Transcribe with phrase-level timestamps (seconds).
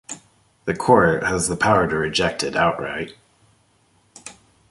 [0.65, 3.11] The court has the power to reject it outright.